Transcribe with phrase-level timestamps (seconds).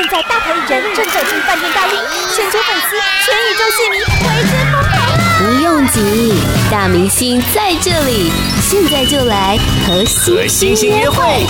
[0.00, 1.98] 现在大牌艺人正走进饭店大厅，
[2.34, 4.96] 全球粉丝、全宇宙戏迷为之疯狂！
[5.36, 6.32] 不用急，
[6.70, 8.30] 大明星在这里，
[8.62, 10.02] 现在就来和
[10.48, 11.44] 星星约会。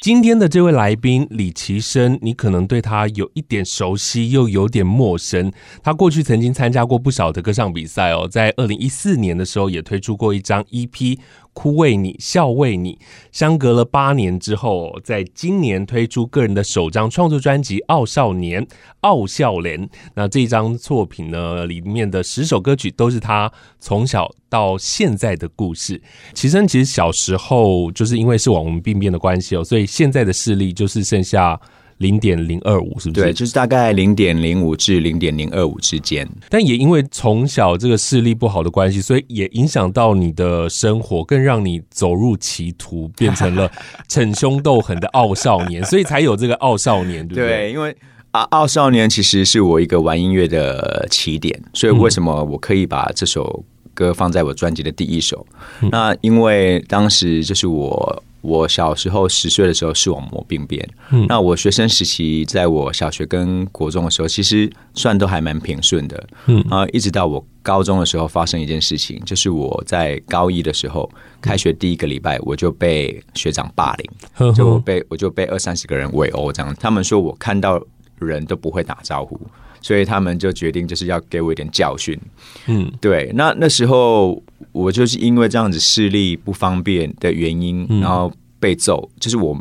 [0.00, 5.52] 今天的这位来宾李奇生，你可能对他有一点熟悉，又有点陌生。
[5.82, 11.18] 他过去曾经参加过不少的歌唱比赛哦，在二零一四年的时候也推出过一张 EP。
[11.52, 12.98] 哭为你，笑为你。
[13.32, 18.64] 相隔了八年之后，在今年推出个人的首张创作专辑《傲少年》，
[19.00, 19.88] 傲笑脸。
[20.14, 26.00] 那这张作品呢，里面的十首歌曲都是他从小到现在的故事。
[26.34, 31.60] 奇生其实小时候就是因为是网红病变的关系哦，所以现在的视力就是剩下。
[32.00, 33.26] 零点零二五是不是？
[33.26, 36.26] 对，就是大概零点零五至零点零二五之间。
[36.48, 43.70] 但也因为从小这个视力不好的关系，所以也影响到你的生活，更让你走入歧途，变成了
[44.08, 47.46] 逞凶斗狠的傲少年，所以才有这个傲少年，对不对？
[47.48, 47.94] 对，因为
[48.30, 55.46] 啊，傲少年其实是我一个玩音乐的起点，所以为什么我可以把这首歌放在我专辑的第一首？
[55.82, 58.22] 嗯、那因为当时就是我。
[58.42, 71.10] 我小时候十岁的时候视网膜病变，嗯，那我学生时期在我小学跟国中的时候，其实算都还蛮平顺的，嗯，啊一直到我高中的时候发生一件事情，就是我在高一的时候
[71.40, 77.82] 开学第一个礼拜，我就被学长霸凌，就被我就被二三十个人围殴这样，他们说我看到
[78.18, 79.38] 人都不会打招呼，
[79.82, 82.18] 所以他们就决定就是要给我一点教训，
[82.66, 84.42] 嗯，对，那那时候。
[84.72, 89.56] 我就是因为这样子视力不方便的原因，然后被揍，就是我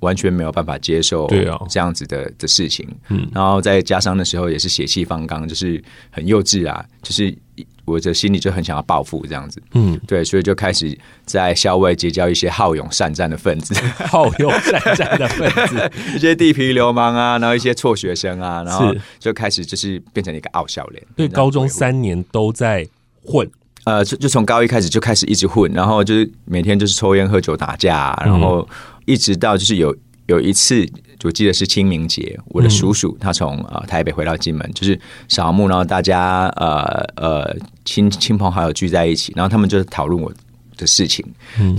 [0.00, 2.88] 完全没有办法接受对啊这样子的的事情。
[3.08, 7.36] 嗯，然后再加上那时候也是血气方刚，就是很幼稚啊，就是
[7.84, 9.60] 我的心里就很想要报复这样子。
[9.74, 13.74] 嗯，对，所以就开始在校外结交一些好勇善战的分子，
[14.06, 21.02] 好勇善战的分子， 一些地痞流氓啊，然后一些辍学生啊，然后就开始就是变成一个傲笑脸。
[21.16, 22.86] 对，高中三年都在
[23.24, 23.50] 混。
[23.88, 28.68] 呃，就就从高一开始就开始一直混，然后就是每天就是抽烟喝酒打架，然后
[29.06, 30.86] 一直到就是有有一次，
[31.24, 37.56] 我记得是清明节，我的叔叔他从呃台北回到金门，就是扫墓，然后大家呃呃
[37.86, 40.30] 亲亲朋好友聚在一起，然后他们就讨论我
[40.76, 41.24] 的事情，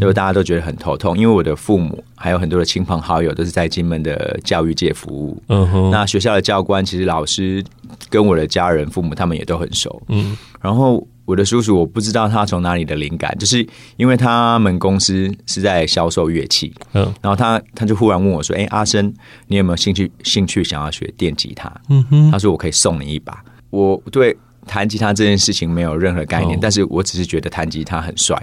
[0.02, 7.64] 就大家都觉得很头痛，因为我的父母还有很多的亲朋好友都是在金门的教育界服务，嗯哼，那学校的教官其实老师
[8.10, 11.08] 跟我的家人父母他们也都很熟，嗯，然后。
[11.30, 13.64] 我的叔叔，我不知道他从哪里的灵感，就是
[13.98, 19.14] 因为他们公司是在销售乐器，嗯，然后他他就忽然问我说：“哎，阿生，
[19.46, 24.36] 你有没有兴趣兴趣想要学电吉他？”嗯哼，他说：“我可以送你一把。”我对。
[24.68, 26.60] 弹吉他这件事情没有任何概念，oh.
[26.62, 28.38] 但是我只是觉得弹吉他很帅。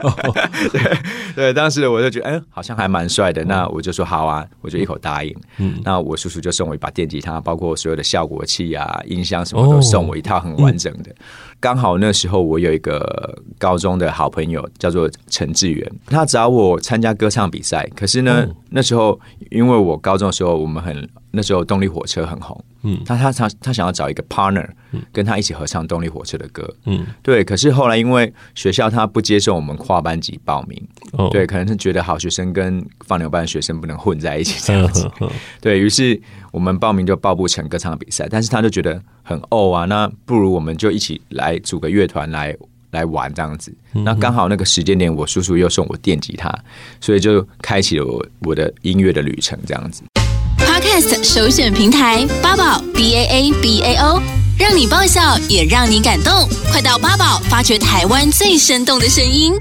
[0.00, 0.12] Oh.
[0.72, 0.98] 对
[1.36, 3.44] 对，当时我就觉得，哎，好像还蛮帅的。
[3.44, 5.32] 那我就说好啊，我就一口答应。
[5.58, 11.14] 嗯，那我叔叔就送我一把电吉他，包括所有的效果器啊、音箱什么都送我一套很完整的。
[11.66, 11.82] 刚、oh.
[11.82, 17.88] 好那时候我有一个高中的好朋友叫做陈志远，他找我参加歌唱比赛。
[17.96, 18.56] 可是呢，oh.
[18.70, 19.18] 那时候
[19.50, 21.08] 因为我高中的时候我们很。
[21.32, 24.66] 那时候动力火车很红，嗯，他他他他想要找一个 partner，
[25.12, 27.44] 跟他一起合唱动力火车的歌，嗯，对。
[27.44, 30.82] 可是后来因为学校他不接受我们跨班级报名，
[31.12, 36.18] 哦，对，可能是觉得好学生跟放牛班的学生不能混在一起这样子，呵呵呵对，于是
[36.52, 38.26] 我们报名就报不成歌唱比赛。
[38.30, 42.56] 但是他就觉得很哦啊，那不如我们就一起来组个乐团来
[42.90, 43.74] 来玩这样子。
[43.92, 46.52] 那刚好那个时间点，我叔叔又送我电吉他，
[47.00, 50.02] 所以就开启了我我的音乐的旅程这样子。
[50.58, 54.22] Podcast 首选平台八宝 B A A B A O，
[54.58, 56.32] 让你爆笑也让你感动，
[56.70, 59.52] 快到八宝发掘台湾最生动的声音。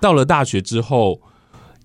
[0.00, 1.20] 到了大学之后，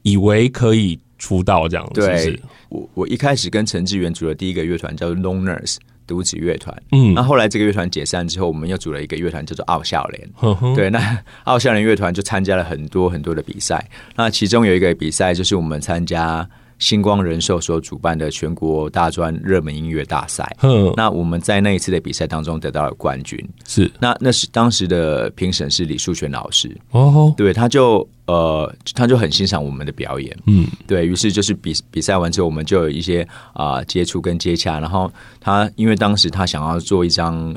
[0.02, 2.44] 以为可以出道这样，对，是不是？
[2.70, 5.78] 我我一开始跟陈志远组了第一个乐团叫做 Loners
[6.08, 10.30] 独子乐团，嗯，那后，来这个乐团解散之后，我们又组了一个乐团叫做傲笑脸，
[10.76, 16.48] 对，那傲笑脸乐团就参加了很多很多的比赛，那其中有一个比赛就是我们参加。
[16.80, 23.90] 星光人寿所主办的全国大专热门音乐大赛，嗯，那我们在那一次的比赛当中得到了冠军，是。
[24.00, 33.24] 那那是当时的评审是李树全老师，哦，对，他就呃，他就很欣赏我们的表演，嗯，对，于是就是比比赛完之后，我们就有一些
[33.54, 37.56] 啊、呃、接触跟接洽，然后他因为当时他想要做一张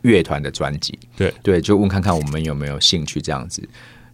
[0.00, 1.32] 乐团的专辑，对。
[1.42, 3.62] 对，就问看看我们有没有兴趣这样子。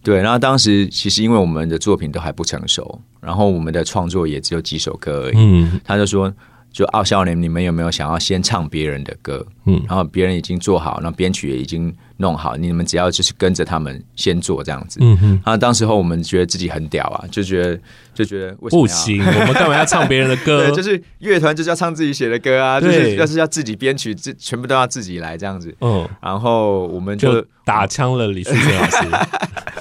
[0.01, 5.35] 对，然后当时其实因为我们的作品都还不成熟，然后我们的创作也只有几首歌而已。
[5.37, 6.33] 嗯，他就说
[6.71, 9.45] ：“就傲少年，你们有没有想要先唱别人的歌？
[9.65, 14.99] 嗯，然后别人已经做好，那编曲也已经弄好，你们只要就是跟着他们先做这样子。
[15.01, 17.79] 嗯哼，啊，当时候我们觉得自己很屌啊，就觉得
[18.13, 20.67] 就觉得不行， 我们干嘛要唱别人的歌？
[20.67, 25.73] 对，就是乐团就是要唱自己写的歌啊，就是要是要自己编曲，这全部都要自己来这样子。
[25.81, 28.97] 嗯，然后我们就，就打枪了李淑娟老师。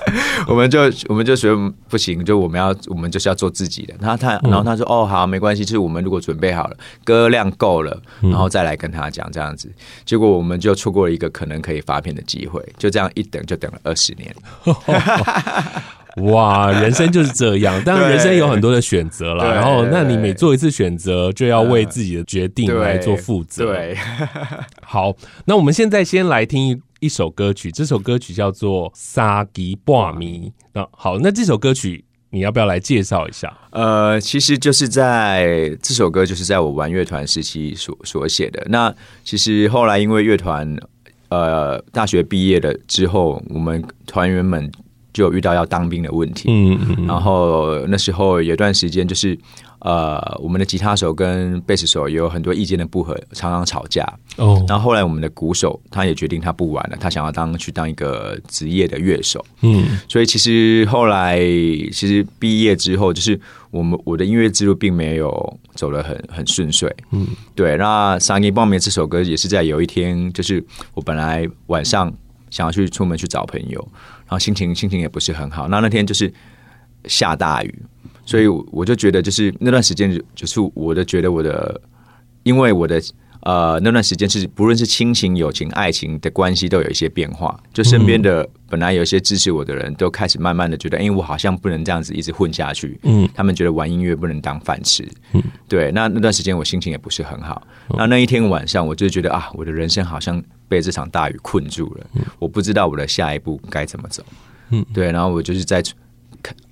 [0.47, 3.95] 我们就我们就觉得不行，就我们要我们就是要做自己的。
[4.01, 9.71] 他他然后他说、嗯、哦好没关系，就是我们如果准备好了，歌量够了，然后再来跟他讲这样子。
[10.07, 14.33] 结果我们就错过了一个可能可以发片的机会，就这样一等就等了二十年。
[16.33, 19.55] 哇，人生就是这样，当然人生有很多的选择了。
[19.55, 23.67] 然后，那你每做一次选择，就要为自己的决定来做负责。
[23.67, 23.99] 对，对
[24.83, 25.15] 好，
[25.45, 30.21] 那我们现在先来听一首歌曲，这首歌曲叫做《三更半暝》。
[30.73, 33.57] 那好，那这首歌曲你要不要来介绍一下？
[33.71, 38.61] 呃，其实就是在这首歌就是在我玩乐团时期所所写的。
[38.69, 38.93] 那
[39.23, 40.77] 其实后来因为乐团
[41.29, 44.71] 呃大学毕业了之后，我们团员们。
[45.11, 49.37] 就有遇到要当兵的问题，嗯，嗯，然后那时候有段时间就是，
[49.81, 54.07] 呃，我们的吉他手跟贝斯手也有很多意见的不合，常常吵架。
[54.37, 59.45] 哦，然后后来我们的鼓手他也决定他不玩了，他想要当去当一个职业的乐手。
[59.63, 63.41] 嗯，所以其实后来其实毕业之后，就是
[63.73, 66.93] 我们我的音乐之路并没有走得很很顺遂。
[67.13, 70.65] 嗯，对，那《s u n n Bomb》这首歌也是在有一天，就是
[70.95, 72.13] 我本来晚上
[72.51, 73.81] 想要去出门去找朋友。
[74.27, 76.31] 然后心情心情也不是很好，那那天就是
[77.05, 77.83] 下大雨，
[78.27, 81.81] 所以我就觉得就是那段时间就是我的觉得我的，
[82.43, 83.01] 因为我的
[83.41, 97.63] 呃那段时间是不论是亲情、友情、爱情的关系都有一些变化，就身边的本来有一些支持我的人都开始慢慢的觉得，因为我好像不能这样子一直混下去，嗯，他们觉得玩音乐不能当饭吃，嗯，对，那那段时间我心情也不是很好，
[97.97, 100.43] 那那一天晚上我就觉得啊，我的人生好像。
[100.71, 102.07] 被这场大雨困住了，
[102.39, 104.23] 我不知道我的下一步该怎么走。
[104.69, 105.83] 嗯，对，然后我就是在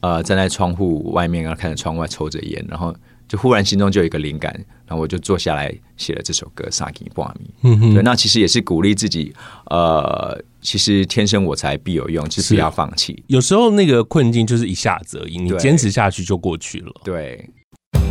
[0.00, 2.94] 呃站在窗户外面，然后看着窗外抽着烟，然后
[3.28, 4.52] 就忽然心中就有一个灵感，
[4.86, 7.30] 然后我就坐下来写了这首歌《三更半暝》。
[7.62, 9.32] 嗯哼，对，那其实也是鼓励自己，
[9.70, 13.22] 呃，其实天生我材必有用，就是不要放弃。
[13.26, 16.92] 有时候那个困境就是一下子而已，你坚持下去就过去了。
[17.02, 17.48] 对，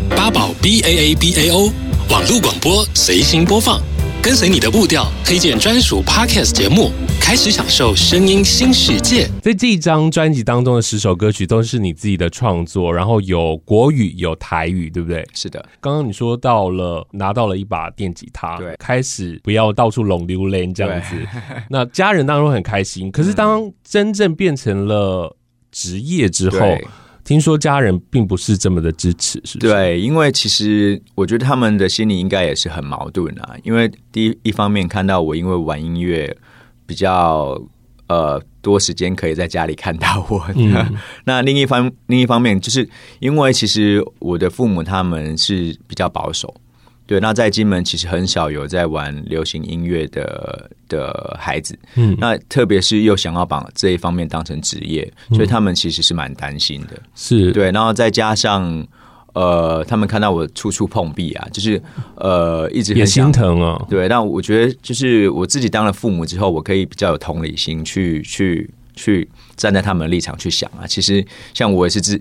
[0.09, 1.71] 八宝 B A A B A O
[2.09, 3.81] 网络广播随心播放。
[4.25, 6.89] 跟随你的步调，推荐专属 Podcast 节目，
[7.22, 9.30] 开始享受声音新世界。
[9.39, 15.24] 在这一张专辑当中的十首歌曲都是你自己的创作，然后有国语有台语，对不对？
[15.36, 15.63] 是的。
[15.80, 21.16] 刚刚你说到了拿到了一把电吉他，对，开始不要到处拢溜连这样子。
[21.69, 25.38] 那家人当然会很开心，可是当真正变成了
[25.71, 26.57] 职业之后。
[27.25, 29.74] 听说家人并不是这么的支持，是不是？
[29.74, 33.56] 对，因为其实我觉得他们的心里应该也是很矛盾啊。
[33.63, 36.33] 因为第一一方面看到我因为玩音乐
[36.86, 37.60] 比较
[38.07, 40.95] 呃多时间可以在家里看到我，嗯、
[41.25, 42.88] 那另一方另一方面就是
[43.19, 46.54] 因为其实我的父母他们是比较保守。
[47.07, 57.52] 对，那在金门其实很少有在玩流行音乐的的孩子，嗯，那特别是又想要把这一方面当成职业，所以他们其实是蛮担心的，是。
[57.52, 58.86] 对，然后再加上
[59.34, 61.80] 呃，他们看到我处处碰壁啊，就是
[62.16, 71.24] 呃，一直很也心疼啊，对，但我觉得就是我自己当了父母之后，我可以比较有同理心去，去去去站在他们的立场去想啊，其实
[71.54, 72.19] 像我也是自。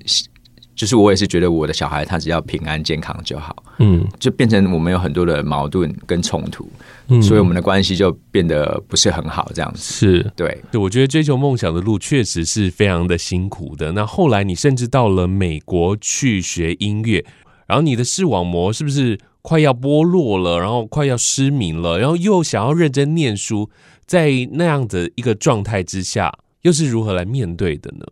[0.75, 6.69] 就是我也是觉得我的小孩他只要平安健康就好，嗯，就变成我们有很多的矛盾跟冲突，
[7.09, 10.61] 嗯，所以我们的关系就变得不是很好，这样子是对。
[10.73, 13.93] 对，我觉得追求梦想的路确实是非常的辛苦的。
[13.93, 17.25] 那后来你甚至到了美国去学音乐，
[17.66, 23.71] 然后你的视网膜是不是快要剥落了，然后快要失明了，然后又想要认真念书，
[24.07, 28.04] 在那样的一个状态之下，又是如何来面对的呢？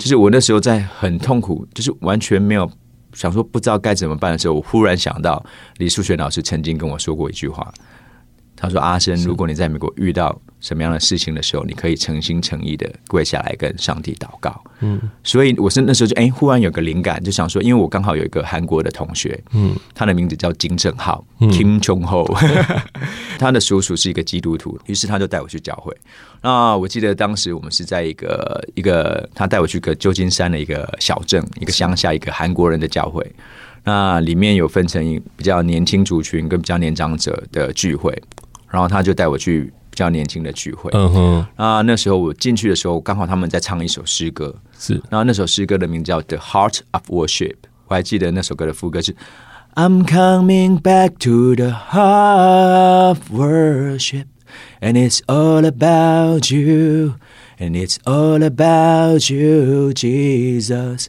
[0.00, 2.68] 就是我那时候在很痛苦，就是完全没有
[3.12, 5.44] 想说不知道该怎么办的时候，我忽然想到
[5.76, 7.70] 李淑璇老师曾经跟我说过一句话，
[8.60, 14.62] 他说：“阿生，如果你在美国遇到……”什么样的事情的时候，你可以诚心诚意的跪下来跟上帝祷告。
[14.80, 22.30] 嗯，所以我是那时候就哎、欸，忽然有个灵感，就想说，因为我刚好有一个韩国的同学，嗯，他的名字叫金正浩、嗯、，Kim Jong Ho，
[23.40, 25.96] 他的叔叔是一个基督徒，于是他就带我去教会。
[26.42, 33.26] 那我记得当时我们是在一个一个，他带我去个旧金山的一个小镇，一个乡下，一个韩国人的教会。
[33.82, 35.02] 那里面有分成
[35.38, 38.12] 比较年轻族群跟比较年长者的聚会，
[38.70, 39.72] 然后他就带我去。
[39.92, 47.50] 比较年轻的聚会，嗯哼，啊，那时候我进去的时候，刚好他们在唱一首诗歌，是，然后那首诗歌的名字叫《The Heart of Worship》，
[47.88, 49.14] 我还记得那首歌的副歌是
[49.74, 59.28] "I'm coming back to the heart of worship,，And it's all about you，And it's all about
[59.30, 61.06] you Jesus。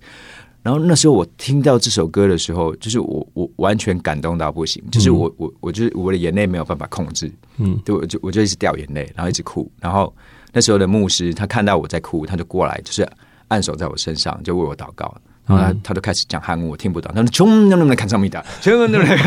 [0.64, 9.70] 然后那时候我听到这首歌的时候，就是我我完全感动到不行，就是我我我就是我的眼泪没有办法控制，嗯，对，我就我就一直掉眼泪，然后一直哭。
[9.80, 10.14] 然后
[10.54, 13.08] 那时候的牧师他看到我在哭，他就过来就是
[13.48, 15.16] 按手在我身上，就为我祷告。
[15.58, 17.12] 然后他他就开始讲韩文，我听不懂。
[17.14, 18.44] 他说：“穷，能不能看上面的？
[18.62, 19.18] 冲，能不能？”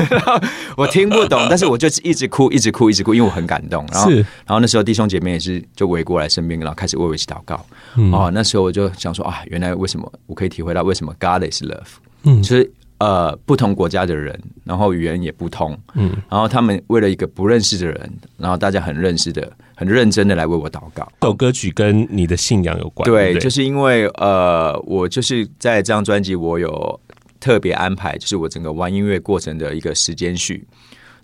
[0.77, 3.87] 我听不懂，但是我就一直哭，一直哭，一直哭，因为我很感动。
[3.93, 7.65] 然后，然后那时候弟兄姐妹也是就围过来身边，然后开始为我一起祷告。
[7.97, 11.87] 嗯、哦，那时候我就想说啊，原来为什么我可以体会到为什么 God is love？
[12.25, 12.71] 嗯，就是。
[12.99, 21.07] 呃，不同国家的人，然后语言也不通，嗯，然后他们为了一个不认识的人，然后大家很认识的、很认真的来为我祷告。
[21.21, 27.01] 这首歌曲跟你的信仰有关，对，对，就是因为呃，我就是在这张专辑，我有
[27.41, 30.67] 特别安排，就是我整个玩音乐过程的一个时间序，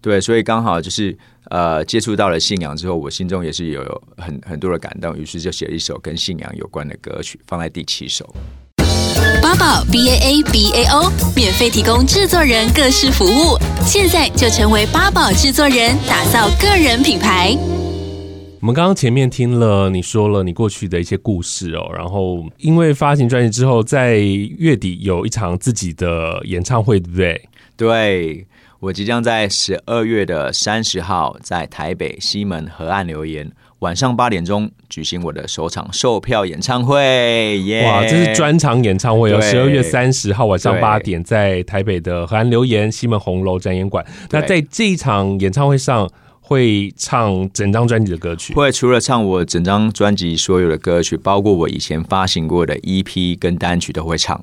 [0.01, 1.17] 对，所以刚好就是
[1.51, 8.29] 呃，接触到了信仰之后，我心中也是有很很多的感动，于是就写了一首跟信仰有关的歌曲，放在第七首。
[9.43, 17.57] 八宝 B A A B A O 免费提供制作人各式服务，现在就成为八宝制作人，打造个人品牌。
[18.61, 27.49] 我们刚刚前面听了你说了你过去的一些故事哦，然后因为发行专辑之后，在月底有一场自己的演唱会，对不对？
[27.79, 28.47] 对，
[28.79, 33.51] 我即将在十二月的三十号在台北西门河岸留言。
[33.81, 37.87] 晚上八点钟举行我的首场售票演唱会，耶！
[37.87, 39.41] 哇，这是专场演唱会哦！
[39.41, 44.05] 十二月三十号晚上八点，在台北的河岸留言西门红楼展演馆。
[44.31, 46.07] 那在这一场演唱会上，
[46.43, 48.53] 会唱整张专辑的歌曲？
[48.53, 54.39] 会，除了唱我整张专辑所有的歌曲，包括我以前发行过的 EP 跟单曲都会唱。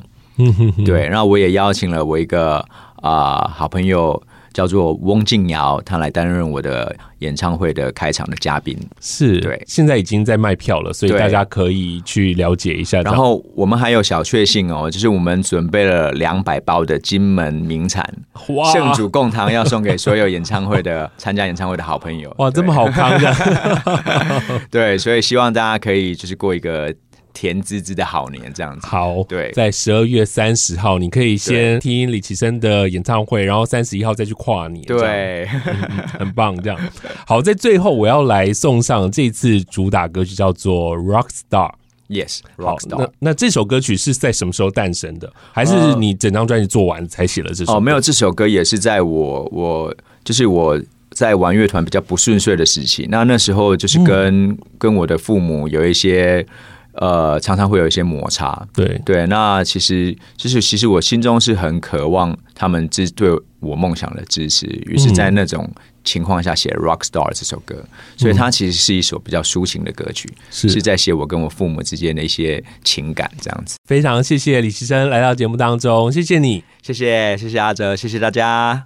[0.84, 1.08] 对。
[1.08, 2.56] 然后我也邀请了我一个
[2.96, 4.20] 啊、呃、好朋友。
[4.58, 8.76] 叫做翁静瑶，他来担任我的演唱会的开场的嘉宾。
[9.00, 13.04] 是对，现在已经在卖票了，所以大家可以去了解一下。
[13.04, 18.04] 然后我们还有小确幸哦，就是我们准备了两百包的金门名产
[18.74, 22.34] 圣主贡糖，要送给所有演唱会的参加演唱会的好朋友。
[22.40, 24.62] 哇，这么好康的！
[24.72, 26.92] 对，所以希望大家可以就是过一个。
[27.40, 28.88] 甜滋滋的好年，这样子。
[28.88, 34.84] 好，对，在十二月三十号，你可以先听李奇生的演唱会，然后三十一号再去跨年。
[34.86, 36.80] 对，嗯，很棒，这样。
[37.28, 41.70] 好，在最后我要来送上这次主打歌曲，叫做《Rock Star》。
[42.10, 42.98] Yes，Rock Star。
[42.98, 45.32] 那那这首歌曲是在什么时候诞生的？
[45.52, 47.78] 还是你整张专辑做完才写了这首？
[47.78, 53.08] 哦，没有，这首歌也是在我我就是我在玩乐团比较不顺遂的时期。
[53.12, 56.44] 那那时候就是跟、嗯、跟我的父母有一些。
[56.98, 59.26] 呃，常常会有一些摩擦，对对。
[59.28, 65.70] 那其实就是，其实我心中是很渴望他们支对我梦想的支持，于是，在那种
[66.04, 73.78] 情况下写《Rock Star》这首歌，嗯，所以它其实是一首比较抒情的歌曲，是，是在写我跟我父母之间的一些情感，这样子。
[73.86, 78.86] 非常谢谢李奇生来到节目当中，谢谢你，谢谢谢谢阿哲，谢谢大家。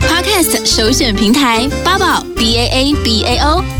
[0.00, 3.79] Podcast 首选平台八宝 B A A B A O。